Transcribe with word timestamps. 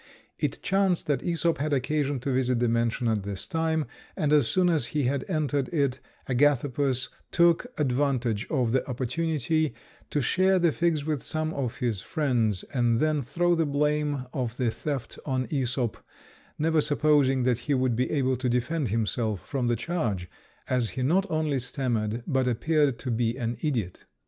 It 0.39 0.63
chanced 0.63 1.05
that 1.05 1.21
Æsop 1.21 1.59
had 1.59 1.73
occasion 1.73 2.19
to 2.21 2.31
visit 2.33 2.57
the 2.59 2.67
mansion 2.67 3.07
at 3.07 3.21
this 3.21 3.45
time, 3.45 3.85
and 4.17 4.33
as 4.33 4.47
soon 4.47 4.67
as 4.67 4.87
he 4.97 5.03
had 5.03 5.23
entered 5.29 5.67
it, 5.71 5.99
Agathopus 6.27 7.09
took 7.29 7.67
advantage 7.77 8.47
of 8.49 8.71
the 8.71 8.83
opportunity 8.89 9.75
to 10.09 10.19
share 10.19 10.57
the 10.57 10.71
figs 10.71 11.05
with 11.05 11.21
some 11.21 11.53
of 11.53 11.77
his 11.77 12.01
friends, 12.01 12.63
and 12.73 12.97
then 12.97 13.21
throw 13.21 13.53
the 13.53 13.67
blame 13.67 14.25
of 14.33 14.57
the 14.57 14.71
theft 14.71 15.19
on 15.23 15.45
Æsop, 15.49 15.97
never 16.57 16.81
supposing 16.81 17.43
that 17.43 17.59
he 17.59 17.75
would 17.75 17.95
be 17.95 18.09
able 18.09 18.37
to 18.37 18.49
defend 18.49 18.87
himself 18.87 19.47
from 19.47 19.67
the 19.67 19.75
charge, 19.75 20.27
as 20.67 20.89
he 20.89 21.03
not 21.03 21.29
only 21.29 21.59
stammered, 21.59 22.23
but 22.25 22.47
appeared 22.47 22.97
to 22.97 23.11
be 23.11 23.37
an 23.37 23.55
idiot. 23.61 24.05